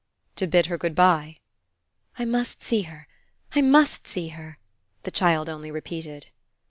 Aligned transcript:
"To 0.37 0.47
bid 0.47 0.65
her 0.65 0.79
good 0.79 0.95
bye?" 0.95 1.37
"I 2.17 2.25
must 2.25 2.63
see 2.63 2.81
her 2.89 3.07
I 3.53 3.61
must 3.61 4.07
see 4.07 4.29
her," 4.29 4.57
the 5.03 5.11
child 5.11 5.47
only 5.47 5.69
repeated. 5.69 6.25